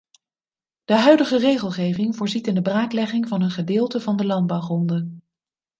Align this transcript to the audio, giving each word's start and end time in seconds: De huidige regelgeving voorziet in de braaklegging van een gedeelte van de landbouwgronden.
De 0.83 0.93
huidige 0.95 1.37
regelgeving 1.37 2.15
voorziet 2.15 2.47
in 2.47 2.55
de 2.55 2.61
braaklegging 2.61 3.27
van 3.27 3.41
een 3.41 3.51
gedeelte 3.51 4.01
van 4.01 4.17
de 4.17 4.25
landbouwgronden. 4.25 5.23